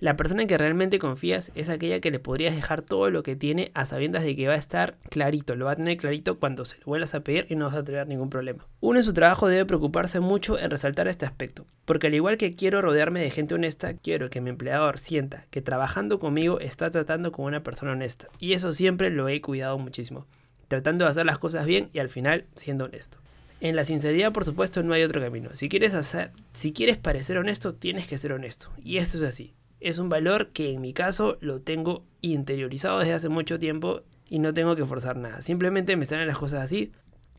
La 0.00 0.16
persona 0.16 0.40
en 0.40 0.48
que 0.48 0.56
realmente 0.56 0.98
confías 0.98 1.52
es 1.54 1.68
aquella 1.68 2.00
que 2.00 2.10
le 2.10 2.18
podrías 2.18 2.56
dejar 2.56 2.80
todo 2.80 3.10
lo 3.10 3.22
que 3.22 3.36
tiene 3.36 3.70
a 3.74 3.84
sabiendas 3.84 4.24
de 4.24 4.34
que 4.34 4.48
va 4.48 4.54
a 4.54 4.56
estar 4.56 4.96
clarito, 5.10 5.56
lo 5.56 5.66
va 5.66 5.72
a 5.72 5.76
tener 5.76 5.98
clarito 5.98 6.38
cuando 6.38 6.64
se 6.64 6.78
lo 6.78 6.86
vuelvas 6.86 7.14
a 7.14 7.20
pedir 7.20 7.44
y 7.50 7.54
no 7.54 7.66
vas 7.66 7.74
a 7.74 7.84
tener 7.84 8.08
ningún 8.08 8.30
problema. 8.30 8.66
Uno 8.80 8.98
en 8.98 9.04
su 9.04 9.12
trabajo 9.12 9.46
debe 9.46 9.66
preocuparse 9.66 10.18
mucho 10.20 10.58
en 10.58 10.70
resaltar 10.70 11.06
este 11.06 11.26
aspecto, 11.26 11.66
porque 11.84 12.06
al 12.06 12.14
igual 12.14 12.38
que 12.38 12.54
quiero 12.54 12.80
rodearme 12.80 13.20
de 13.20 13.30
gente 13.30 13.54
honesta, 13.54 13.92
quiero 13.92 14.30
que 14.30 14.40
mi 14.40 14.48
empleador 14.48 14.98
sienta 14.98 15.44
que 15.50 15.60
trabajando 15.60 16.18
conmigo 16.18 16.60
está 16.60 16.90
tratando 16.90 17.30
con 17.30 17.44
una 17.44 17.62
persona 17.62 17.92
honesta, 17.92 18.28
y 18.38 18.54
eso 18.54 18.72
siempre 18.72 19.10
lo 19.10 19.28
he 19.28 19.42
cuidado 19.42 19.76
muchísimo 19.76 20.26
tratando 20.70 21.04
de 21.04 21.10
hacer 21.10 21.26
las 21.26 21.40
cosas 21.40 21.66
bien 21.66 21.90
y 21.92 21.98
al 21.98 22.08
final 22.08 22.46
siendo 22.54 22.84
honesto. 22.84 23.18
En 23.60 23.74
la 23.74 23.84
sinceridad, 23.84 24.32
por 24.32 24.44
supuesto, 24.44 24.84
no 24.84 24.94
hay 24.94 25.02
otro 25.02 25.20
camino. 25.20 25.50
Si 25.54 25.68
quieres 25.68 25.94
hacer, 25.94 26.30
si 26.52 26.72
quieres 26.72 26.96
parecer 26.96 27.38
honesto, 27.38 27.74
tienes 27.74 28.06
que 28.06 28.16
ser 28.18 28.32
honesto. 28.32 28.70
Y 28.78 28.98
esto 28.98 29.18
es 29.18 29.24
así. 29.24 29.52
Es 29.80 29.98
un 29.98 30.08
valor 30.08 30.50
que 30.50 30.72
en 30.72 30.80
mi 30.80 30.92
caso 30.92 31.38
lo 31.40 31.60
tengo 31.60 32.04
interiorizado 32.20 33.00
desde 33.00 33.14
hace 33.14 33.28
mucho 33.28 33.58
tiempo 33.58 34.02
y 34.28 34.38
no 34.38 34.54
tengo 34.54 34.76
que 34.76 34.86
forzar 34.86 35.16
nada. 35.16 35.42
Simplemente 35.42 35.96
me 35.96 36.04
salen 36.04 36.28
las 36.28 36.38
cosas 36.38 36.62
así, 36.62 36.92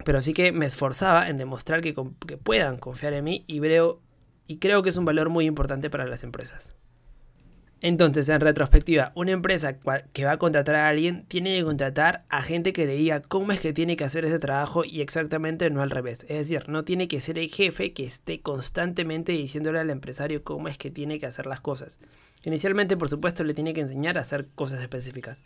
pero 0.03 0.21
sí 0.21 0.33
que 0.33 0.51
me 0.51 0.65
esforzaba 0.65 1.29
en 1.29 1.37
demostrar 1.37 1.79
que, 1.79 1.95
que 2.27 2.35
puedan 2.35 2.77
confiar 2.77 3.13
en 3.13 3.23
mí 3.23 3.45
y 3.47 3.61
creo, 3.61 4.01
y 4.45 4.57
creo 4.57 4.83
que 4.83 4.89
es 4.89 4.97
un 4.97 5.05
valor 5.05 5.29
muy 5.29 5.45
importante 5.45 5.89
para 5.89 6.05
las 6.05 6.25
empresas. 6.25 6.73
Entonces, 7.83 8.29
en 8.29 8.41
retrospectiva, 8.41 9.11
una 9.15 9.31
empresa 9.31 9.79
que 10.13 10.23
va 10.23 10.33
a 10.33 10.37
contratar 10.37 10.75
a 10.75 10.87
alguien 10.87 11.25
tiene 11.27 11.57
que 11.57 11.63
contratar 11.63 12.25
a 12.29 12.43
gente 12.43 12.73
que 12.73 12.85
le 12.85 12.95
diga 12.95 13.23
cómo 13.23 13.51
es 13.53 13.59
que 13.59 13.73
tiene 13.73 13.97
que 13.97 14.03
hacer 14.03 14.23
ese 14.23 14.37
trabajo 14.37 14.85
y 14.85 15.01
exactamente 15.01 15.67
no 15.71 15.81
al 15.81 15.89
revés. 15.89 16.27
Es 16.29 16.37
decir, 16.37 16.69
no 16.69 16.83
tiene 16.83 17.07
que 17.07 17.19
ser 17.19 17.39
el 17.39 17.49
jefe 17.49 17.91
que 17.91 18.03
esté 18.03 18.39
constantemente 18.39 19.31
diciéndole 19.31 19.79
al 19.79 19.89
empresario 19.89 20.43
cómo 20.43 20.67
es 20.67 20.77
que 20.77 20.91
tiene 20.91 21.17
que 21.17 21.25
hacer 21.25 21.47
las 21.47 21.59
cosas. 21.59 21.97
Inicialmente, 22.43 22.97
por 22.97 23.09
supuesto, 23.09 23.43
le 23.43 23.55
tiene 23.55 23.73
que 23.73 23.81
enseñar 23.81 24.19
a 24.19 24.21
hacer 24.21 24.47
cosas 24.53 24.79
específicas. 24.79 25.41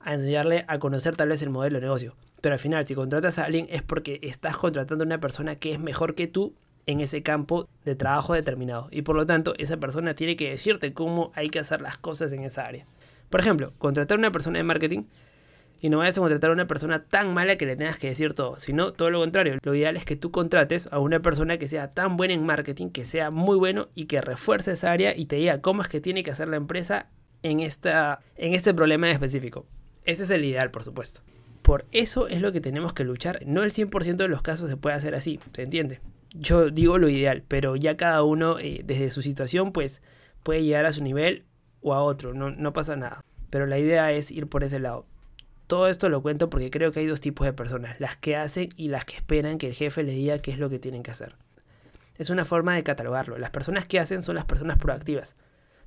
A 0.00 0.12
enseñarle 0.12 0.66
a 0.68 0.78
conocer 0.78 1.16
tal 1.16 1.30
vez 1.30 1.40
el 1.40 1.48
modelo 1.48 1.76
de 1.76 1.86
negocio. 1.86 2.14
Pero 2.42 2.52
al 2.54 2.58
final, 2.58 2.86
si 2.86 2.94
contratas 2.94 3.38
a 3.38 3.44
alguien 3.44 3.68
es 3.70 3.82
porque 3.82 4.20
estás 4.22 4.58
contratando 4.58 5.04
a 5.04 5.06
una 5.06 5.20
persona 5.20 5.56
que 5.56 5.72
es 5.72 5.80
mejor 5.80 6.14
que 6.14 6.26
tú 6.26 6.54
en 6.86 7.00
ese 7.00 7.22
campo 7.22 7.68
de 7.84 7.94
trabajo 7.94 8.34
determinado. 8.34 8.88
Y 8.90 9.02
por 9.02 9.16
lo 9.16 9.26
tanto, 9.26 9.54
esa 9.58 9.76
persona 9.76 10.14
tiene 10.14 10.36
que 10.36 10.50
decirte 10.50 10.92
cómo 10.92 11.32
hay 11.34 11.48
que 11.48 11.58
hacer 11.58 11.80
las 11.80 11.98
cosas 11.98 12.32
en 12.32 12.44
esa 12.44 12.66
área. 12.66 12.86
Por 13.30 13.40
ejemplo, 13.40 13.72
contratar 13.78 14.16
a 14.16 14.18
una 14.18 14.32
persona 14.32 14.58
de 14.58 14.64
marketing 14.64 15.04
y 15.80 15.88
no 15.88 15.98
vayas 15.98 16.16
a 16.16 16.20
contratar 16.20 16.50
a 16.50 16.52
una 16.52 16.66
persona 16.66 17.04
tan 17.04 17.34
mala 17.34 17.56
que 17.56 17.66
le 17.66 17.76
tengas 17.76 17.98
que 17.98 18.08
decir 18.08 18.34
todo, 18.34 18.56
sino 18.56 18.92
todo 18.92 19.10
lo 19.10 19.20
contrario. 19.20 19.58
Lo 19.62 19.74
ideal 19.74 19.96
es 19.96 20.04
que 20.04 20.16
tú 20.16 20.30
contrates 20.30 20.88
a 20.92 21.00
una 21.00 21.20
persona 21.20 21.58
que 21.58 21.66
sea 21.66 21.90
tan 21.90 22.16
buena 22.16 22.34
en 22.34 22.46
marketing, 22.46 22.90
que 22.90 23.04
sea 23.04 23.30
muy 23.30 23.56
bueno 23.56 23.88
y 23.94 24.04
que 24.04 24.20
refuerce 24.20 24.72
esa 24.72 24.92
área 24.92 25.16
y 25.16 25.26
te 25.26 25.36
diga 25.36 25.60
cómo 25.60 25.82
es 25.82 25.88
que 25.88 26.00
tiene 26.00 26.22
que 26.22 26.30
hacer 26.30 26.46
la 26.46 26.56
empresa 26.56 27.08
en, 27.42 27.60
esta, 27.60 28.20
en 28.36 28.54
este 28.54 28.74
problema 28.74 29.10
específico. 29.10 29.66
Ese 30.04 30.22
es 30.22 30.30
el 30.30 30.44
ideal, 30.44 30.70
por 30.70 30.84
supuesto. 30.84 31.22
Por 31.62 31.86
eso 31.90 32.28
es 32.28 32.42
lo 32.42 32.52
que 32.52 32.60
tenemos 32.60 32.92
que 32.92 33.04
luchar. 33.04 33.40
No 33.46 33.62
el 33.62 33.72
100% 33.72 34.16
de 34.16 34.28
los 34.28 34.42
casos 34.42 34.68
se 34.68 34.76
puede 34.76 34.96
hacer 34.96 35.14
así, 35.14 35.40
¿se 35.52 35.62
entiende? 35.62 36.00
Yo 36.34 36.70
digo 36.70 36.98
lo 36.98 37.08
ideal, 37.08 37.44
pero 37.46 37.76
ya 37.76 37.96
cada 37.96 38.22
uno 38.22 38.58
eh, 38.58 38.82
desde 38.84 39.10
su 39.10 39.22
situación 39.22 39.72
pues 39.72 40.02
puede 40.42 40.64
llegar 40.64 40.86
a 40.86 40.92
su 40.92 41.02
nivel 41.02 41.44
o 41.80 41.94
a 41.94 42.02
otro, 42.02 42.34
no, 42.34 42.50
no 42.50 42.72
pasa 42.72 42.96
nada. 42.96 43.22
Pero 43.50 43.66
la 43.66 43.78
idea 43.78 44.12
es 44.12 44.30
ir 44.30 44.46
por 44.48 44.64
ese 44.64 44.78
lado. 44.78 45.06
Todo 45.66 45.88
esto 45.88 46.08
lo 46.08 46.22
cuento 46.22 46.50
porque 46.50 46.70
creo 46.70 46.92
que 46.92 47.00
hay 47.00 47.06
dos 47.06 47.20
tipos 47.20 47.46
de 47.46 47.52
personas, 47.52 47.98
las 48.00 48.16
que 48.16 48.36
hacen 48.36 48.70
y 48.76 48.88
las 48.88 49.04
que 49.04 49.16
esperan 49.16 49.58
que 49.58 49.68
el 49.68 49.74
jefe 49.74 50.02
les 50.02 50.14
diga 50.14 50.38
qué 50.38 50.50
es 50.50 50.58
lo 50.58 50.70
que 50.70 50.78
tienen 50.78 51.02
que 51.02 51.10
hacer. 51.10 51.36
Es 52.18 52.30
una 52.30 52.44
forma 52.44 52.74
de 52.74 52.82
catalogarlo. 52.82 53.38
Las 53.38 53.50
personas 53.50 53.86
que 53.86 53.98
hacen 53.98 54.22
son 54.22 54.34
las 54.34 54.44
personas 54.44 54.78
proactivas. 54.78 55.34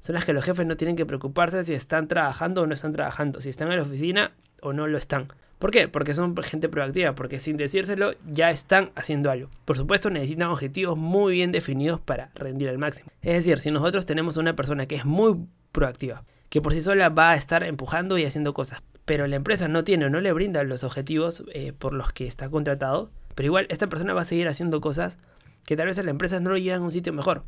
Son 0.05 0.13
las 0.13 0.23
que 0.23 0.33
los 0.33 0.45
jefes 0.45 0.67
no 0.67 0.77
tienen 0.77 0.95
que 0.95 1.07
preocuparse 1.07 1.65
si 1.65 1.73
están 1.73 2.07
trabajando 2.07 2.61
o 2.61 2.67
no 2.67 2.75
están 2.75 2.93
trabajando, 2.93 3.41
si 3.41 3.49
están 3.49 3.71
en 3.71 3.77
la 3.77 3.81
oficina 3.81 4.33
o 4.61 4.71
no 4.71 4.85
lo 4.85 4.99
están. 4.99 5.29
¿Por 5.57 5.71
qué? 5.71 5.87
Porque 5.87 6.13
son 6.13 6.37
gente 6.43 6.69
proactiva, 6.69 7.15
porque 7.15 7.39
sin 7.39 7.57
decírselo 7.57 8.11
ya 8.23 8.51
están 8.51 8.91
haciendo 8.93 9.31
algo. 9.31 9.49
Por 9.65 9.77
supuesto 9.77 10.11
necesitan 10.11 10.49
objetivos 10.49 10.95
muy 10.95 11.33
bien 11.33 11.51
definidos 11.51 11.99
para 11.99 12.29
rendir 12.35 12.69
al 12.69 12.77
máximo. 12.77 13.09
Es 13.23 13.33
decir, 13.33 13.59
si 13.61 13.71
nosotros 13.71 14.05
tenemos 14.05 14.37
una 14.37 14.55
persona 14.55 14.85
que 14.85 14.93
es 14.93 15.05
muy 15.05 15.47
proactiva, 15.71 16.23
que 16.49 16.61
por 16.61 16.75
sí 16.75 16.83
sola 16.83 17.09
va 17.09 17.31
a 17.31 17.35
estar 17.35 17.63
empujando 17.63 18.19
y 18.19 18.25
haciendo 18.25 18.53
cosas, 18.53 18.83
pero 19.05 19.25
la 19.25 19.37
empresa 19.37 19.67
no 19.67 19.83
tiene 19.83 20.05
o 20.05 20.11
no 20.11 20.21
le 20.21 20.31
brinda 20.33 20.63
los 20.65 20.83
objetivos 20.83 21.43
eh, 21.51 21.73
por 21.73 21.93
los 21.93 22.13
que 22.13 22.27
está 22.27 22.47
contratado, 22.47 23.09
pero 23.33 23.47
igual 23.47 23.65
esta 23.69 23.87
persona 23.87 24.13
va 24.13 24.21
a 24.21 24.25
seguir 24.25 24.47
haciendo 24.49 24.81
cosas 24.81 25.17
que 25.65 25.75
tal 25.75 25.87
vez 25.87 25.97
a 25.97 26.03
la 26.03 26.11
empresa 26.11 26.39
no 26.39 26.51
lo 26.51 26.57
llevan 26.59 26.83
a 26.83 26.85
un 26.85 26.91
sitio 26.91 27.11
mejor. 27.11 27.43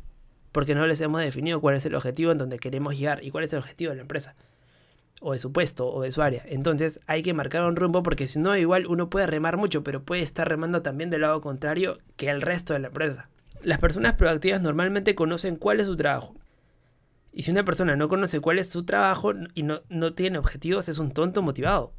Porque 0.58 0.74
no 0.74 0.88
les 0.88 1.00
hemos 1.00 1.20
definido 1.20 1.60
cuál 1.60 1.76
es 1.76 1.86
el 1.86 1.94
objetivo 1.94 2.32
en 2.32 2.38
donde 2.38 2.58
queremos 2.58 2.98
llegar 2.98 3.22
y 3.22 3.30
cuál 3.30 3.44
es 3.44 3.52
el 3.52 3.60
objetivo 3.60 3.90
de 3.90 3.96
la 3.98 4.02
empresa 4.02 4.34
o 5.20 5.30
de 5.30 5.38
su 5.38 5.52
puesto 5.52 5.86
o 5.86 6.02
de 6.02 6.10
su 6.10 6.20
área. 6.20 6.42
Entonces 6.46 6.98
hay 7.06 7.22
que 7.22 7.32
marcar 7.32 7.62
un 7.62 7.76
rumbo 7.76 8.02
porque 8.02 8.26
si 8.26 8.40
no 8.40 8.56
igual 8.56 8.88
uno 8.88 9.08
puede 9.08 9.28
remar 9.28 9.56
mucho, 9.56 9.84
pero 9.84 10.02
puede 10.02 10.22
estar 10.22 10.48
remando 10.48 10.82
también 10.82 11.10
del 11.10 11.20
lado 11.20 11.40
contrario 11.42 11.98
que 12.16 12.28
el 12.28 12.42
resto 12.42 12.72
de 12.72 12.80
la 12.80 12.88
empresa. 12.88 13.28
Las 13.62 13.78
personas 13.78 14.14
proactivas 14.14 14.60
normalmente 14.60 15.14
conocen 15.14 15.54
cuál 15.54 15.78
es 15.78 15.86
su 15.86 15.94
trabajo. 15.94 16.34
Y 17.32 17.44
si 17.44 17.52
una 17.52 17.64
persona 17.64 17.94
no 17.94 18.08
conoce 18.08 18.40
cuál 18.40 18.58
es 18.58 18.68
su 18.68 18.84
trabajo 18.84 19.34
y 19.54 19.62
no, 19.62 19.82
no 19.88 20.14
tiene 20.14 20.38
objetivos, 20.38 20.88
es 20.88 20.98
un 20.98 21.12
tonto 21.12 21.40
motivado. 21.40 21.92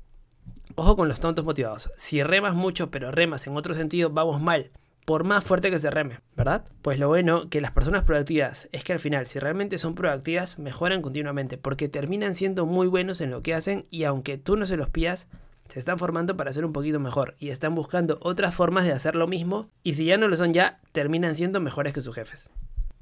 Ojo 0.75 0.97
con 0.97 1.07
los 1.07 1.21
tontos 1.21 1.45
motivados. 1.45 1.91
Si 1.95 2.23
remas 2.23 2.55
mucho 2.55 2.91
pero 2.91 3.09
remas 3.09 3.47
en 3.47 3.55
otro 3.55 3.73
sentido, 3.73 4.09
vamos 4.09 4.41
mal 4.41 4.69
por 5.09 5.23
más 5.23 5.43
fuerte 5.43 5.71
que 5.71 5.79
se 5.79 5.89
reme, 5.89 6.19
¿verdad? 6.37 6.63
Pues 6.83 6.99
lo 6.99 7.07
bueno 7.07 7.49
que 7.49 7.61
las 7.61 7.71
personas 7.71 8.03
proactivas 8.03 8.69
es 8.71 8.83
que 8.83 8.93
al 8.93 8.99
final, 8.99 9.25
si 9.25 9.39
realmente 9.39 9.79
son 9.79 9.95
proactivas, 9.95 10.59
mejoran 10.59 11.01
continuamente, 11.01 11.57
porque 11.57 11.89
terminan 11.89 12.35
siendo 12.35 12.67
muy 12.67 12.85
buenos 12.85 13.19
en 13.19 13.31
lo 13.31 13.41
que 13.41 13.55
hacen 13.55 13.87
y 13.89 14.03
aunque 14.03 14.37
tú 14.37 14.55
no 14.55 14.67
se 14.67 14.77
los 14.77 14.91
pías, 14.91 15.27
se 15.67 15.79
están 15.79 15.97
formando 15.97 16.37
para 16.37 16.53
ser 16.53 16.63
un 16.63 16.73
poquito 16.73 16.99
mejor 16.99 17.33
y 17.39 17.49
están 17.49 17.73
buscando 17.73 18.19
otras 18.21 18.53
formas 18.53 18.85
de 18.85 18.91
hacer 18.91 19.15
lo 19.15 19.25
mismo 19.25 19.71
y 19.81 19.95
si 19.95 20.05
ya 20.05 20.17
no 20.17 20.27
lo 20.27 20.35
son 20.35 20.51
ya, 20.51 20.79
terminan 20.91 21.33
siendo 21.33 21.59
mejores 21.59 21.91
que 21.91 22.03
sus 22.03 22.13
jefes. 22.13 22.51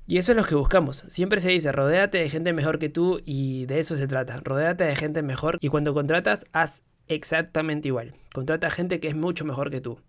Y 0.08 0.18
eso 0.18 0.32
es 0.32 0.38
lo 0.38 0.46
que 0.46 0.56
buscamos. 0.56 1.04
Siempre 1.10 1.42
se 1.42 1.50
dice, 1.50 1.74
rodéate 1.74 2.20
de 2.20 2.30
gente 2.30 2.54
mejor 2.54 2.80
que 2.80 2.88
tú 2.88 3.20
y 3.26 3.66
de 3.66 3.80
eso 3.80 3.98
se 3.98 4.08
trata. 4.08 4.40
Rodéate 4.42 4.86
de 4.86 4.96
gente 4.96 5.24
mejor 5.24 5.58
y 5.60 5.68
cuando 5.68 5.94
contratas, 5.94 6.46
haz 6.54 6.84
exactamente 7.10 7.90
igual. 7.90 8.14
Contrata 8.34 8.70
gente 8.70 9.02
que 9.02 9.10
es 9.10 9.16
mucho 9.18 9.44
mejor 9.44 9.72
que 9.72 9.82
tú. 9.82 10.00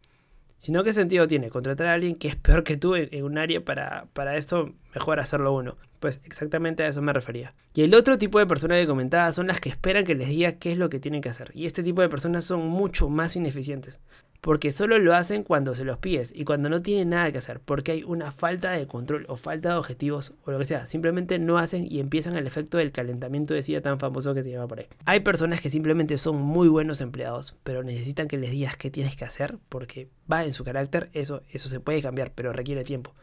Si 0.59 0.73
no, 0.73 0.83
¿qué 0.83 0.93
sentido 0.93 1.29
tiene 1.29 1.51
contratar 1.51 1.87
a 1.87 1.95
alguien 1.95 2.17
que 2.17 2.29
es 2.29 2.37
peor 2.37 2.65
que 2.65 2.77
tú 2.77 2.97
en, 2.97 3.25
un 3.25 3.39
área 3.39 3.65
para, 3.65 4.07
para 4.13 4.37
esto? 4.37 4.75
Mejor 4.93 5.21
hacerlo 5.21 5.55
uno. 5.55 5.77
Pues 6.01 6.21
exactamente 6.25 6.83
a 6.83 6.89
eso 6.89 7.03
me 7.03 7.13
refería. 7.13 7.55
Y 7.75 7.83
el 7.83 7.95
otro 7.95 8.19
tipo 8.19 8.39
de 8.39 8.47
personas 8.47 8.79
que 8.79 8.87
comentaba 8.87 9.33
son 9.33 9.49
las 9.49 9.61
que 9.61 9.69
esperan 9.69 10.05
que 10.05 10.15
les 10.15 10.29
diga 10.29 10.53
qué 10.53 10.73
es 10.73 10.79
lo 10.79 10.89
que 10.89 11.01
tienen 11.01 11.21
que 11.21 11.29
hacer. 11.29 11.51
Y 11.55 11.67
este 11.67 11.83
tipo 11.83 12.03
de 12.03 12.09
personas 12.09 12.45
son 12.45 12.67
mucho 12.67 13.09
más 13.09 13.37
ineficientes 13.37 14.01
porque 14.41 14.71
solo 14.73 14.99
lo 14.99 15.15
hacen 15.15 15.43
cuando 15.43 15.75
se 15.75 15.85
los 15.85 15.99
pides 15.99 16.33
y 16.35 16.45
cuando 16.45 16.69
no 16.69 16.81
tienen 16.81 17.11
nada 17.11 17.33
que 17.33 17.39
hacer, 17.39 17.61
porque 17.61 17.93
hay 17.93 18.03
una 18.05 18.31
falta 18.31 18.73
de 18.73 18.87
control 18.87 19.27
o 19.29 19.37
falta 19.37 19.71
de 19.71 19.75
objetivos 19.75 20.35
o 20.45 20.53
lo 20.53 20.59
que 20.59 20.65
sea. 20.65 20.87
Simplemente 20.87 21.39
no 21.39 21.59
hacen 21.59 21.87
y 21.91 22.01
empiezan 22.01 22.37
el 22.37 22.47
efecto 22.47 22.79
del 22.79 22.93
calentamiento 22.93 23.55
de 23.55 23.63
silla 23.63 23.83
tan 23.83 23.99
famoso 23.99 24.35
que 24.35 24.43
se 24.43 24.51
llama 24.51 24.69
por 24.69 24.81
ahí. 24.81 24.87
Hay 25.05 25.21
personas 25.21 25.61
que 25.61 25.71
simplemente 25.71 26.19
son 26.19 26.37
muy 26.37 26.69
buenos 26.69 27.01
empleados, 27.01 27.57
pero 27.65 27.83
necesitan 27.83 28.29
que 28.29 28.39
les 28.39 28.53
digas 28.53 28.77
qué 28.77 28.91
tienes 28.91 29.17
que 29.17 29.25
hacer 29.25 29.59
porque 29.69 30.09
va 30.31 30.45
en 30.45 30.53
su 30.53 30.65
carácter, 30.65 31.11
eso, 31.13 31.43
eso 31.51 31.69
se 31.69 31.81
puede 31.81 32.03
cambiar, 32.03 32.33
pero 32.35 32.53
requiere 32.53 32.85
tiempo. 32.85 33.15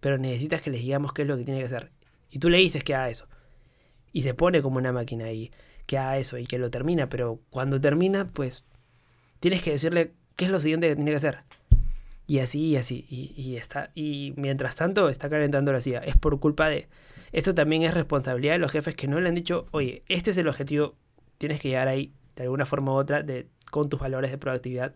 Pero 0.00 0.18
necesitas 0.18 0.60
que 0.60 0.70
les 0.70 0.82
digamos 0.82 1.12
qué 1.12 1.22
es 1.22 1.28
lo 1.28 1.36
que 1.36 1.44
tiene 1.44 1.60
que 1.60 1.66
hacer. 1.66 1.90
Y 2.30 2.38
tú 2.38 2.50
le 2.50 2.58
dices 2.58 2.84
que 2.84 2.94
haga 2.94 3.08
eso. 3.08 3.26
Y 4.12 4.22
se 4.22 4.34
pone 4.34 4.62
como 4.62 4.78
una 4.78 4.92
máquina 4.92 5.26
ahí, 5.26 5.50
que 5.86 5.98
haga 5.98 6.18
eso 6.18 6.38
y 6.38 6.46
que 6.46 6.58
lo 6.58 6.70
termina, 6.70 7.08
pero 7.08 7.40
cuando 7.50 7.80
termina, 7.80 8.28
pues 8.32 8.64
tienes 9.40 9.62
que 9.62 9.72
decirle 9.72 10.12
¿qué 10.38 10.44
es 10.44 10.50
lo 10.52 10.60
siguiente 10.60 10.88
que 10.88 10.94
tiene 10.94 11.10
que 11.10 11.16
hacer? 11.16 11.40
Y 12.28 12.38
así, 12.38 12.60
y 12.60 12.76
así, 12.76 13.04
y, 13.08 13.56
está, 13.56 13.90
y 13.94 14.34
mientras 14.36 14.76
tanto 14.76 15.08
está 15.08 15.28
calentando 15.28 15.72
la 15.72 15.80
silla. 15.80 15.98
Es 15.98 16.16
por 16.16 16.38
culpa 16.38 16.68
de... 16.68 16.86
Esto 17.32 17.54
también 17.54 17.82
es 17.82 17.92
responsabilidad 17.92 18.52
de 18.52 18.58
los 18.58 18.70
jefes 18.70 18.94
que 18.94 19.08
no 19.08 19.20
le 19.20 19.28
han 19.28 19.34
dicho, 19.34 19.66
oye, 19.72 20.04
este 20.08 20.30
es 20.30 20.38
el 20.38 20.46
objetivo, 20.46 20.94
tienes 21.38 21.60
que 21.60 21.68
llegar 21.68 21.88
ahí 21.88 22.12
de 22.36 22.44
alguna 22.44 22.66
forma 22.66 22.92
u 22.92 22.94
otra 22.94 23.22
de, 23.22 23.48
con 23.70 23.88
tus 23.88 23.98
valores 23.98 24.30
de 24.30 24.38
productividad. 24.38 24.94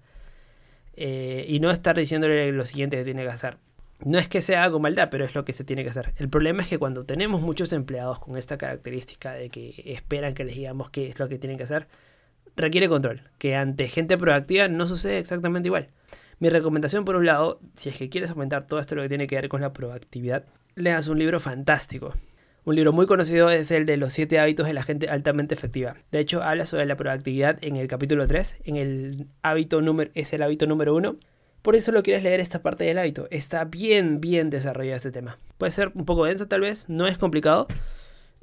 Eh, 0.95 1.45
y 1.49 1.59
no 1.59 1.71
estar 1.71 1.97
diciéndole 1.97 2.53
lo 2.53 2.65
siguiente 2.65 2.99
que 2.99 3.05
tiene 3.05 3.23
que 3.23 3.31
hacer. 3.31 3.57
No 4.05 4.19
es 4.19 4.29
que 4.29 4.41
sea 4.41 4.71
con 4.71 4.83
maldad, 4.83 5.09
pero 5.11 5.25
es 5.25 5.35
lo 5.35 5.45
que 5.45 5.53
se 5.53 5.65
tiene 5.65 5.85
que 5.85 5.91
hacer. 5.91 6.13
El 6.17 6.29
problema 6.29 6.63
es 6.63 6.69
que 6.69 6.79
cuando 6.79 7.05
tenemos 7.05 7.41
muchos 7.41 7.73
empleados 7.73 8.19
con 8.19 8.37
esta 8.37 8.59
característica 8.59 9.33
de 9.33 9.49
que 9.49 9.83
esperan 9.87 10.35
que 10.35 10.45
les 10.45 10.57
digamos 10.57 10.91
qué 10.91 11.09
es 11.09 11.19
lo 11.19 11.29
que 11.29 11.39
tienen 11.39 11.57
que 11.57 11.65
hacer, 11.65 11.87
requiere 12.57 12.89
control, 12.89 13.23
que 13.39 13.55
ante 13.55 13.89
gente 13.89 14.19
proactiva 14.19 14.69
no 14.69 14.89
sucede 14.89 15.19
exactamente 15.19 15.69
igual. 15.69 15.89
Mi 16.39 16.49
recomendación 16.49 17.05
por 17.05 17.15
un 17.15 17.27
lado, 17.27 17.61
si 17.77 17.89
es 17.89 17.97
que 17.97 18.09
quieres 18.09 18.31
aumentar 18.31 18.67
todo 18.67 18.81
esto 18.81 18.97
lo 18.97 19.03
que 19.03 19.09
tiene 19.09 19.29
que 19.29 19.37
ver 19.37 19.49
con 19.49 19.61
la 19.61 19.73
proactividad, 19.73 20.45
leas 20.75 21.07
un 21.07 21.19
libro 21.19 21.39
fantástico. 21.39 22.13
Un 22.65 22.77
libro 22.77 22.93
muy 22.93 23.07
conocido 23.07 23.51
es 23.51 23.71
el 23.71 23.87
de 23.87 23.97
los 23.97 24.13
7 24.13 24.39
hábitos 24.39 24.67
de 24.67 24.73
la 24.73 24.83
gente 24.83 25.09
altamente 25.09 25.55
efectiva. 25.55 25.97
De 26.13 26.21
hecho, 26.21 26.43
habla 26.43 26.67
sobre 26.67 26.87
la 26.87 26.97
proactividad 26.97 27.59
en 27.63 27.77
el 27.77 27.89
capítulo 27.89 28.27
3, 28.27 28.57
en 28.65 28.77
el 28.77 29.27
hábito 29.43 29.81
número 29.81 30.11
es 30.15 30.33
el 30.33 30.43
hábito 30.43 30.67
número 30.67 30.95
1. 30.95 31.17
Por 31.63 31.77
eso 31.77 31.93
lo 31.93 32.03
quieres 32.03 32.23
leer 32.25 32.41
esta 32.41 32.61
parte 32.61 32.85
del 32.85 32.99
hábito. 32.99 33.29
Está 33.31 33.65
bien, 33.65 34.21
bien 34.21 34.51
desarrollado 34.51 34.97
este 34.97 35.13
tema. 35.13 35.39
Puede 35.59 35.73
ser 35.73 35.93
un 35.95 36.05
poco 36.05 36.25
denso 36.25 36.47
tal 36.47 36.61
vez, 36.61 36.89
no 36.89 37.07
es 37.07 37.19
complicado, 37.19 37.69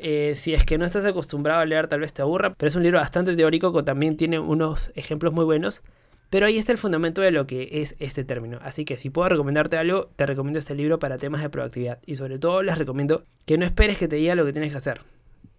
eh, 0.01 0.33
si 0.33 0.53
es 0.53 0.63
que 0.63 0.77
no 0.77 0.85
estás 0.85 1.03
acostumbrado 1.03 1.59
a 1.59 1.65
leer, 1.65 1.87
tal 1.87 1.99
vez 1.99 2.13
te 2.13 2.21
aburra, 2.21 2.53
pero 2.55 2.69
es 2.69 2.75
un 2.75 2.83
libro 2.83 2.99
bastante 2.99 3.35
teórico 3.35 3.73
que 3.73 3.83
también 3.83 4.15
tiene 4.15 4.39
unos 4.39 4.93
ejemplos 4.95 5.33
muy 5.33 5.43
buenos. 5.43 5.83
Pero 6.29 6.45
ahí 6.45 6.57
está 6.57 6.71
el 6.71 6.77
fundamento 6.77 7.21
de 7.21 7.31
lo 7.31 7.47
que 7.47 7.81
es 7.81 7.95
este 7.99 8.23
término. 8.23 8.59
Así 8.61 8.85
que 8.85 8.97
si 8.97 9.09
puedo 9.09 9.27
recomendarte 9.27 9.77
algo, 9.77 10.09
te 10.15 10.25
recomiendo 10.25 10.59
este 10.59 10.75
libro 10.75 10.99
para 10.99 11.17
temas 11.17 11.41
de 11.41 11.49
proactividad. 11.49 11.99
Y 12.05 12.15
sobre 12.15 12.39
todo 12.39 12.61
les 12.63 12.77
recomiendo 12.77 13.23
que 13.45 13.57
no 13.57 13.65
esperes 13.65 13.97
que 13.97 14.07
te 14.07 14.15
diga 14.15 14.35
lo 14.35 14.45
que 14.45 14.53
tienes 14.53 14.71
que 14.71 14.77
hacer. 14.77 15.01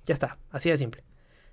Ya 0.07 0.15
está, 0.15 0.39
así 0.51 0.71
de 0.71 0.77
simple. 0.77 1.03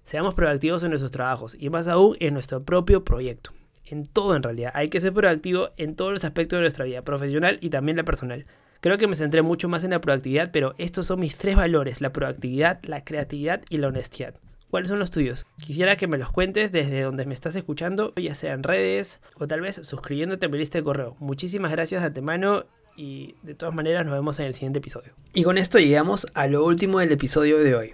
Seamos 0.03 0.35
proactivos 0.35 0.83
en 0.83 0.91
nuestros 0.91 1.11
trabajos 1.11 1.57
y 1.59 1.69
más 1.69 1.87
aún 1.87 2.15
en 2.19 2.33
nuestro 2.35 2.63
propio 2.63 3.03
proyecto. 3.03 3.51
En 3.89 4.05
todo 4.05 4.35
en 4.35 4.43
realidad. 4.43 4.71
Hay 4.73 4.89
que 4.89 4.99
ser 4.99 5.13
proactivo 5.13 5.69
en 5.77 5.95
todos 5.95 6.11
los 6.11 6.25
aspectos 6.25 6.57
de 6.57 6.61
nuestra 6.61 6.85
vida, 6.85 7.03
profesional 7.03 7.57
y 7.61 7.69
también 7.69 7.97
la 7.97 8.03
personal. 8.03 8.45
Creo 8.81 8.97
que 8.97 9.07
me 9.07 9.15
centré 9.15 9.41
mucho 9.41 9.69
más 9.69 9.83
en 9.83 9.91
la 9.91 10.01
proactividad, 10.01 10.51
pero 10.51 10.75
estos 10.77 11.07
son 11.07 11.19
mis 11.19 11.37
tres 11.37 11.55
valores, 11.55 12.01
la 12.01 12.11
proactividad, 12.11 12.79
la 12.83 13.03
creatividad 13.03 13.61
y 13.69 13.77
la 13.77 13.87
honestidad. 13.87 14.35
¿Cuáles 14.69 14.89
son 14.89 14.99
los 14.99 15.11
tuyos? 15.11 15.45
Quisiera 15.65 15.95
que 15.95 16.07
me 16.07 16.17
los 16.17 16.31
cuentes 16.31 16.73
desde 16.73 17.01
donde 17.01 17.25
me 17.25 17.33
estás 17.33 17.55
escuchando, 17.55 18.13
ya 18.15 18.35
sea 18.35 18.53
en 18.53 18.63
redes 18.63 19.21
o 19.35 19.47
tal 19.47 19.61
vez 19.61 19.79
suscribiéndote 19.81 20.45
a 20.45 20.49
mi 20.49 20.57
lista 20.57 20.77
de 20.77 20.83
correo. 20.83 21.15
Muchísimas 21.19 21.71
gracias 21.71 22.01
de 22.01 22.07
antemano 22.07 22.65
y 22.97 23.35
de 23.43 23.55
todas 23.55 23.73
maneras 23.73 24.05
nos 24.05 24.13
vemos 24.13 24.39
en 24.39 24.47
el 24.47 24.53
siguiente 24.53 24.79
episodio. 24.79 25.13
Y 25.33 25.43
con 25.43 25.57
esto 25.57 25.79
llegamos 25.79 26.27
a 26.33 26.47
lo 26.47 26.65
último 26.65 26.99
del 26.99 27.13
episodio 27.13 27.59
de 27.59 27.75
hoy. 27.75 27.93